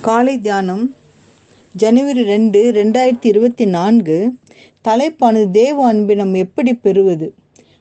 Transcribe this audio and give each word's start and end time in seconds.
காலை 0.00 0.40
தியானம் 0.40 0.94
ஜனவரி 1.74 2.22
ரெண்டு 2.22 2.72
ரெண்டாயிரத்தி 2.72 3.26
இருபத்தி 3.26 3.64
நான்கு. 3.66 4.32
தலைப்பானது 4.88 5.50
தேவ 5.50 5.86
அன்பை 5.86 6.14
நாம் 6.16 6.34
எப்படி 6.34 6.74
பெறுவது? 6.74 7.34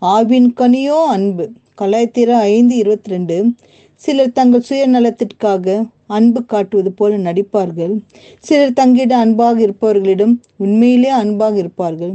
ஆவின் 0.00 0.46
கனியோ 0.56 1.04
அன்பு 1.04 1.50
கலாய்த்திர 1.80 2.30
ஐந்து 2.32 2.76
இருபத்தி 2.76 3.10
ரெண்டு. 3.10 3.50
சிலர் 3.94 4.32
தங்கள் 4.32 4.64
சுயநலத்திற்காக 4.68 5.88
அன்பு 6.06 6.44
காட்டுவது 6.44 6.92
போல 6.92 7.18
நடிப்பார்கள். 7.18 8.00
சிலர் 8.38 8.76
தங்கிடம் 8.80 9.22
அன்பாக 9.24 9.66
இருப்பவர்களிடம் 9.66 10.34
உண்மையிலே 10.56 11.08
அன்பாக 11.08 11.56
இருப்பார்கள். 11.56 12.14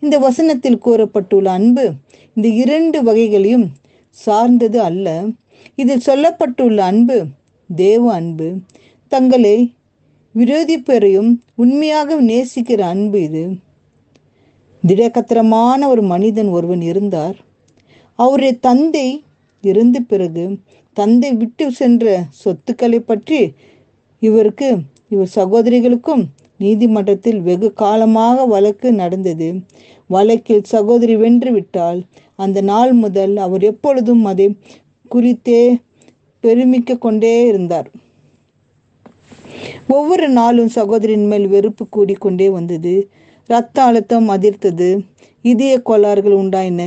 இந்த 0.00 0.18
வசனத்தில் 0.18 0.82
கூறப்பட்டுள்ள 0.84 1.44
அன்பு 1.44 1.92
இந்த 2.34 2.48
இரண்டு 2.48 3.02
வகைகளையும் 3.02 3.68
சார்ந்தது 4.10 4.80
அல்ல. 4.80 5.24
இதில் 5.74 6.06
சொல்லப்பட்டுள்ள 6.06 6.76
அன்பு 6.76 7.24
தேவ 7.76 8.12
அன்பு 8.12 8.56
தங்களை 9.12 9.56
விரோதிப்பரையும் 10.34 11.30
உண்மையாக 11.54 12.16
நேசிக்கிற 12.22 12.80
அன்பு 12.92 13.18
இது. 13.22 13.44
திடகத்திரமான 14.82 15.80
ஒரு 15.88 16.02
மனிதன் 16.02 16.48
ஒருவன் 16.48 16.80
இருந்தார். 16.80 17.36
அவருடைய 18.18 18.52
தந்தை 18.58 19.08
இறந்த 19.64 19.96
பிறகு 20.00 20.44
தந்தை 20.96 21.30
விட்டு 21.32 21.64
சென்ற 21.72 22.04
சொத்துக்களை 22.42 23.00
பற்றி 23.00 23.40
இவருக்கு 24.22 24.68
இவர் 25.08 25.34
சகோதரிகளுக்கும் 25.34 26.22
நீதிமன்றத்தில் 26.56 27.40
வெகு 27.40 27.68
காலமாக 27.72 28.44
வழக்கு 28.46 28.88
நடந்தது. 28.92 29.48
வழக்கில் 30.06 30.64
சகோதரி 30.74 31.16
வென்று 31.16 31.52
விட்டால் 31.52 32.00
அந்த 32.36 32.58
நாள் 32.60 32.92
முதல் 32.92 33.34
அவர் 33.36 33.62
எப்பொழுதும் 33.62 34.24
அதை 34.24 34.46
குறித்தே 35.08 35.62
பெருமிக்க 36.44 36.96
கொண்டே 36.96 37.34
இருந்தார். 37.46 37.88
ஒவ்வொரு 39.92 40.28
நாளும் 40.28 40.68
சகோதரின் 40.68 41.26
மேல் 41.26 41.46
வெறுப்பு 41.48 41.88
கூடிக்கொண்டே 41.88 42.50
வந்தது. 42.50 42.94
இரத்த 43.48 43.82
அழுத்தம் 43.82 44.28
அதிர்த்தது. 44.28 44.88
இதய 45.42 45.82
கோளாறுகள் 45.82 46.32
உண்டாயின. 46.32 46.82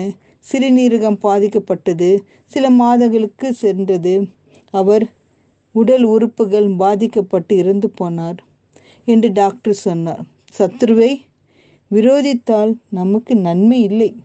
சிறுநீரகம் 0.51 1.19
பாதிக்கப்பட்டது. 1.23 2.09
சில 2.45 2.69
மாதங்களுக்கு 2.69 3.53
சென்றது. 3.53 4.13
அவர் 4.71 5.05
உடல் 5.75 6.03
உறுப்புகள் 6.03 6.67
பாதிக்கப்பட்டு 6.77 7.57
இறந்து 7.57 7.91
போனார் 8.01 8.37
என்று 9.05 9.31
டாக்டர் 9.31 9.73
சொன்னார். 9.73 10.23
சத்ருவை 10.57 11.11
விரோதித்தால் 11.91 12.73
நமக்கு 12.89 13.35
நன்மை 13.35 13.83
இல்லை. 13.83 14.15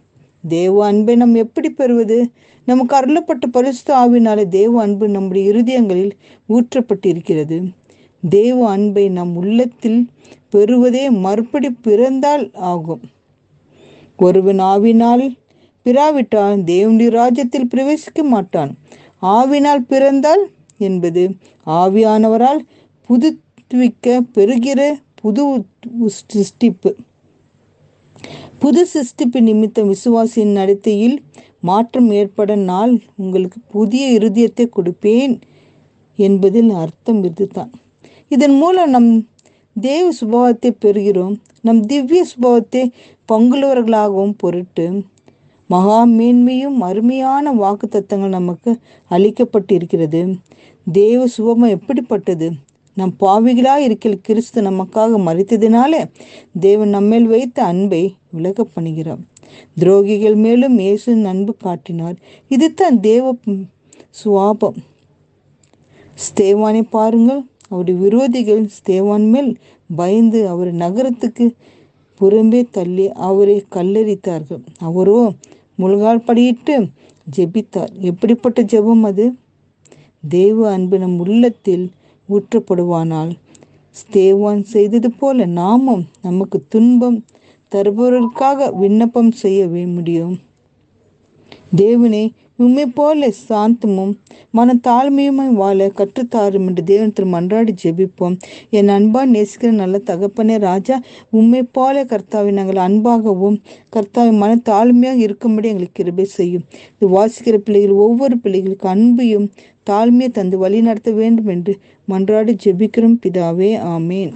தேவ 0.48 0.86
அன்பை 0.86 1.16
நாம் 1.16 1.34
எப்படி 1.34 1.70
பெறுவது? 1.70 2.18
நமக்கு 2.64 2.94
அருளப்பட்ட 2.96 3.46
பரிசுத்த 3.50 3.90
ஆவினாலே 3.94 4.48
தேவ 4.48 4.80
அன்பு 4.80 5.08
நம்முடைய 5.08 5.52
இருதயங்களில் 5.52 6.10
ஊற்றப்பட்டிருக்கிறது. 6.48 7.56
தேவ 8.22 8.56
அன்பை 8.68 9.04
நம் 9.08 9.34
உள்ளத்தில் 9.36 10.00
பெறுவதே 10.50 11.04
மறுபடி 11.24 11.70
பிறந்தால் 11.86 12.44
ஆகும். 12.70 13.02
ஒருவன் 14.18 14.60
ஆவினால் 14.72 15.24
பிறாவிட்டால் 15.86 16.58
தேவனுடைய 16.70 17.10
ராஜ்யத்தில் 17.20 17.70
பிரவேசிக்க 17.74 18.22
மாட்டான். 18.24 18.72
ஆவினால் 19.36 19.84
பிறந்தால் 19.92 20.42
என்பது 20.80 21.22
ஆவியானவரால் 21.66 22.60
புதுவிக்க 23.08 24.06
பெறுகிற 24.36 24.80
புது 25.20 25.44
சிருஷ்டிப்பு. 26.16 26.90
புது 28.58 28.82
சிருஷ்டிப்பு 28.92 29.38
நிமித்தம் 29.40 29.90
விசுவாசியின் 29.94 30.56
நடத்தையில் 30.58 31.16
மாற்றம் 31.60 32.08
ஏற்பட 32.10 32.52
நாள் 32.70 32.92
உங்களுக்கு 33.16 33.58
புதிய 33.74 34.04
இருதயத்தை 34.18 34.66
கொடுப்பேன் 34.76 35.34
என்பதில் 36.18 36.70
அர்த்தம் 36.82 37.20
இதுதான் 37.24 37.72
இதன் 38.28 38.56
மூலம் 38.56 38.90
நம் 38.90 39.10
தேவ 39.80 40.04
சுபாவத்தை 40.20 40.70
பெறுகிறோம். 40.84 41.36
நம் 41.62 41.80
திவ்ய 41.86 42.26
சுபாவத்தை 42.32 42.82
பங்குள்ளவர்களாகவும் 43.32 44.34
பொருட்டு 44.36 44.86
மகா 45.66 46.06
மேன்மையும் 46.06 46.76
அருமையான 46.78 47.52
வாக்கு 47.52 47.86
தத்தங்கள் 47.86 48.36
நமக்கு 48.38 48.70
அளிக்கப்பட்டிருக்கிறது. 49.10 50.20
தேவ 50.92 51.26
சுபம் 51.36 51.68
எப்படிப்பட்டது? 51.68 52.46
நம் 52.94 53.14
பாவிகளாக 53.20 53.76
இருக்கிற 53.76 54.14
கிறிஸ்து 54.22 54.62
நமக்காக 54.62 55.18
மறித்ததினாலே 55.26 56.00
தேவன் 56.60 56.88
நம்மேல் 56.88 57.26
வைத்த 57.26 57.64
அன்பை 57.64 58.02
விலக 58.30 58.66
பண்ணுகிறார். 58.76 59.20
துரோகிகள் 59.80 60.36
மேலும் 60.36 60.78
இயேசு 60.78 61.12
அன்பு 61.26 61.54
காட்டினார். 61.56 62.16
இதுதான் 62.48 63.00
தேவ 63.00 63.34
சுவாபம். 64.24 64.78
ஸ்தேவானை 66.26 66.82
பாருங்கள். 66.96 67.42
அவருடைய 67.68 67.98
விரோதிகள் 68.00 68.68
ஸ்தேவான் 68.78 69.30
மேல் 69.30 69.56
பயந்து 69.96 70.48
அவர் 70.48 70.72
நகரத்துக்கு 70.72 71.54
புறம்பே 72.20 72.64
தள்ளி 72.70 73.08
அவரை 73.08 73.64
கல்லறித்தார்கள் 73.72 74.64
அவரோ 74.78 75.32
முழுகால் 75.78 76.24
படியிட்டு 76.26 76.90
ஜெபித்தார். 77.36 77.92
எப்படிப்பட்ட 78.00 78.62
ஜெபம் 78.62 79.02
அது? 79.02 79.34
தேவ 80.28 80.70
அன்பு 80.70 80.98
நம் 80.98 81.18
உள்ளத்தில் 81.18 81.90
ஊற்றப்படுவானால் 82.28 83.30
ஸ்தேவான் 83.96 84.62
செய்தது 84.62 85.10
போல 85.12 85.46
நாமும் 85.46 86.04
நமக்கு 86.22 86.62
துன்பம் 86.68 87.24
தருபவர்களுக்காக 87.72 88.74
விண்ணப்பம் 88.78 89.30
செய்ய 89.30 89.68
முடியும். 89.68 90.36
தேவனே 91.76 92.30
உண்மை 92.56 92.86
போல 92.86 93.28
சாந்தமும் 93.48 94.12
மன 94.50 94.74
தாழ்மையுமாய் 94.74 95.52
வாழ 95.52 95.88
கற்றுத்தாரும் 95.88 96.66
என்று 96.66 96.84
தேவனத்தில் 96.84 97.32
மன்றாடி 97.32 97.72
ஜெபிப்போம். 97.82 98.38
என் 98.70 98.88
அன்பா 98.88 99.22
நேசிக்கிற 99.34 99.70
நல்ல 99.70 99.98
தகப்பனே 99.98 100.58
ராஜா 100.58 101.00
உண்மை 101.30 101.62
போல 101.62 102.04
கர்த்தாவை 102.04 102.50
நாங்கள் 102.50 102.76
அன்பாகவும் 102.76 103.60
கர்த்தாவை 103.96 104.32
மன 104.32 104.56
தாழ்மையாக 104.64 105.16
இருக்கும்படி 105.16 105.68
எங்களுக்கு 105.68 106.02
கிருபை 106.02 106.24
செய்யும். 106.24 106.64
இது 106.98 107.08
வாசிக்கிற 107.18 107.56
பிள்ளைகள் 107.56 107.90
ஒவ்வொரு 107.90 108.38
பிள்ளைகளுக்கு 108.38 108.88
அன்பையும் 108.88 109.48
தாழ்மையை 109.90 110.30
தந்து 110.30 110.58
வழி 110.58 110.80
நடத்த 110.80 111.10
வேண்டும் 111.10 111.46
என்று 111.46 111.78
மன்றாடி 112.08 112.56
ஜெபிக்கிறோம். 112.64 113.18
பிதாவே 113.26 113.78
ஆமேன். 113.96 114.32